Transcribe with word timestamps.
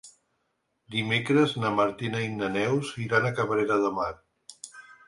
Dimecres 0.95 1.53
na 1.65 1.71
Martina 1.81 2.25
i 2.29 2.33
na 2.41 2.51
Neus 2.57 2.95
iran 3.07 3.31
a 3.31 3.35
Cabrera 3.43 3.83
de 3.87 3.97
Mar. 4.01 4.13